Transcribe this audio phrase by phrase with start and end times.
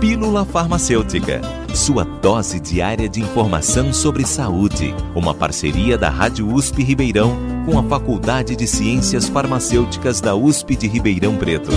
[0.00, 1.40] Pílula Farmacêutica,
[1.74, 4.94] sua dose diária de informação sobre saúde.
[5.14, 7.34] Uma parceria da Rádio USP Ribeirão
[7.64, 11.70] com a Faculdade de Ciências Farmacêuticas da USP de Ribeirão Preto.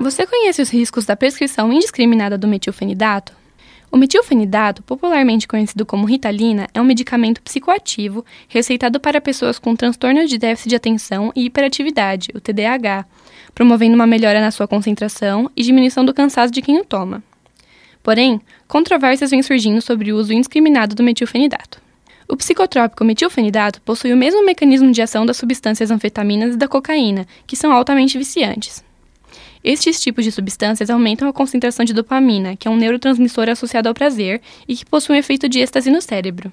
[0.00, 3.32] Você conhece os riscos da prescrição indiscriminada do metilfenidato?
[3.90, 10.28] O metilfenidato, popularmente conhecido como Ritalina, é um medicamento psicoativo receitado para pessoas com transtornos
[10.28, 13.06] de déficit de atenção e hiperatividade, o TDAH,
[13.54, 17.22] promovendo uma melhora na sua concentração e diminuição do cansaço de quem o toma.
[18.02, 21.80] Porém, controvérsias vêm surgindo sobre o uso indiscriminado do metilfenidato.
[22.28, 27.26] O psicotrópico metilfenidato possui o mesmo mecanismo de ação das substâncias anfetaminas e da cocaína,
[27.46, 28.84] que são altamente viciantes.
[29.62, 33.94] Estes tipos de substâncias aumentam a concentração de dopamina, que é um neurotransmissor associado ao
[33.94, 36.52] prazer e que possui um efeito de êxtase no cérebro.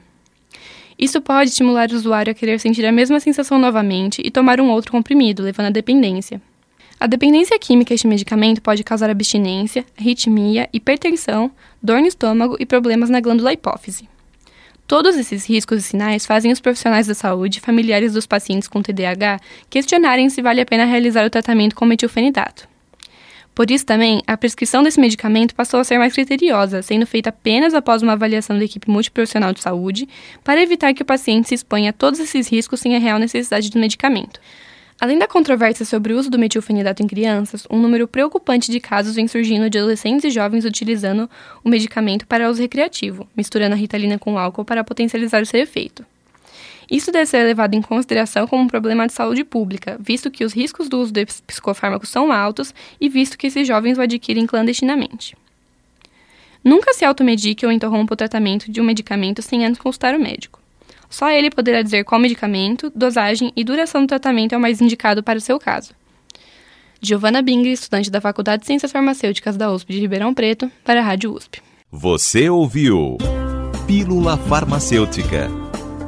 [0.98, 4.70] Isso pode estimular o usuário a querer sentir a mesma sensação novamente e tomar um
[4.70, 6.41] outro comprimido, levando à dependência.
[6.98, 11.52] A dependência química a este medicamento pode causar abstinência, arritmia, hipertensão,
[11.84, 14.08] dor no estômago e problemas na glândula hipófise.
[14.88, 19.42] Todos esses riscos e sinais fazem os profissionais da saúde, familiares dos pacientes com TDAH,
[19.69, 22.75] questionarem se vale a pena realizar o tratamento com metilfenidato.
[23.56, 27.73] Por isso também, a prescrição desse medicamento passou a ser mais criteriosa, sendo feita apenas
[27.73, 30.09] após uma avaliação da equipe multiprofissional de saúde,
[30.44, 33.72] para evitar que o paciente se exponha a todos esses riscos sem a real necessidade
[33.72, 34.42] do medicamento.
[35.00, 39.16] Além da controvérsia sobre o uso do metilfenidato em crianças, um número preocupante de casos
[39.16, 41.30] vem surgindo de adolescentes e jovens utilizando
[41.64, 46.06] o medicamento para uso recreativo, misturando a ritalina com álcool para potencializar o seu efeito.
[46.89, 50.53] Isso deve ser levado em consideração como um problema de saúde pública, visto que os
[50.53, 55.36] riscos do uso de psicofármacos são altos e visto que esses jovens o adquirem clandestinamente.
[56.63, 60.59] Nunca se automedique ou interrompa o tratamento de um medicamento sem antes consultar o médico.
[61.09, 65.22] Só ele poderá dizer qual medicamento, dosagem e duração do tratamento é o mais indicado
[65.22, 65.94] para o seu caso.
[67.00, 71.03] Giovana Bing, estudante da Faculdade de Ciências Farmacêuticas da USP de Ribeirão Preto, para a
[71.03, 71.61] Rádio USP.
[71.91, 73.17] Você ouviu
[73.86, 75.65] Pílula Farmacêutica